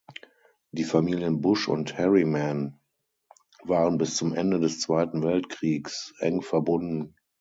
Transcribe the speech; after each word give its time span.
Die 0.71 0.83
Familien 0.83 1.41
Bush 1.41 1.67
und 1.67 1.95
Harriman 1.95 2.79
waren 3.61 3.99
bis 3.99 4.15
zum 4.15 4.33
Ende 4.33 4.59
des 4.59 4.79
Zweiten 4.79 5.21
Weltkriegs 5.21 6.15
eng 6.21 6.41
verbunden. 6.41 7.13